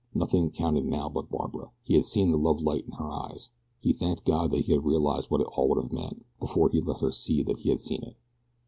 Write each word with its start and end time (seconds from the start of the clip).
Nothing 0.15 0.49
counted 0.49 0.85
now 0.85 1.09
but 1.09 1.29
Barbara. 1.29 1.73
He 1.83 1.93
had 1.93 2.05
seen 2.05 2.31
the 2.31 2.37
lovelight 2.39 2.85
in 2.85 2.93
her 2.93 3.11
eyes. 3.11 3.51
He 3.79 3.93
thanked 3.93 4.25
God 4.25 4.49
that 4.49 4.61
he 4.65 4.71
had 4.71 4.83
realized 4.83 5.29
what 5.29 5.41
it 5.41 5.47
all 5.55 5.69
would 5.69 5.79
have 5.83 5.93
meant, 5.93 6.25
before 6.39 6.69
he 6.69 6.81
let 6.81 7.01
her 7.01 7.11
see 7.11 7.43
that 7.43 7.57
he 7.59 7.69
had 7.69 7.81
seen 7.81 8.01
it. 8.01 8.15